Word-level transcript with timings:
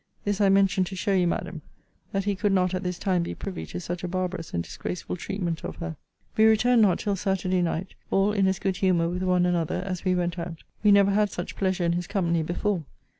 This 0.23 0.41
I 0.41 0.49
mention 0.49 0.83
to 0.85 0.95
show 0.95 1.13
you, 1.13 1.27
Madam, 1.27 1.61
that 2.11 2.23
he 2.23 2.33
could 2.33 2.51
not 2.51 2.73
at 2.73 2.81
this 2.81 2.97
time 2.97 3.21
be 3.21 3.35
privy 3.35 3.67
to 3.67 3.79
such 3.79 4.03
a 4.03 4.07
barbarous 4.07 4.51
and 4.51 4.63
disgraceful 4.63 5.15
treatment 5.15 5.63
of 5.63 5.75
her. 5.75 5.95
We 6.35 6.45
returned 6.45 6.81
not 6.81 6.97
till 6.97 7.15
Saturday 7.15 7.61
night, 7.61 7.93
all 8.09 8.31
in 8.33 8.47
as 8.47 8.57
good 8.57 8.77
humour 8.77 9.09
with 9.09 9.21
one 9.21 9.45
another 9.45 9.83
as 9.85 10.03
we 10.03 10.15
went 10.15 10.39
out. 10.39 10.63
We 10.81 10.91
never 10.91 11.11
had 11.11 11.29
such 11.29 11.55
pleasure 11.55 11.83
in 11.83 11.93
his 11.93 12.07
company 12.07 12.41
before. 12.41 12.83